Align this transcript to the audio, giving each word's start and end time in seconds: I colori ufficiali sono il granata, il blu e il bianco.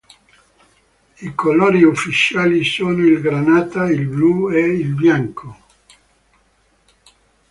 I 1.19 1.35
colori 1.35 1.83
ufficiali 1.83 2.63
sono 2.65 3.05
il 3.05 3.21
granata, 3.21 3.85
il 3.91 4.07
blu 4.07 4.49
e 4.49 4.61
il 4.61 4.95
bianco. 4.95 5.57